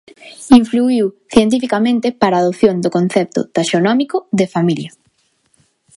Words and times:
Influíu 0.61 1.05
cientificamente 1.33 2.07
para 2.21 2.35
a 2.37 2.41
adopción 2.43 2.75
do 2.83 2.93
concepto 2.97 3.39
taxonómico 3.55 4.17
de 4.39 4.45
familia. 4.55 4.91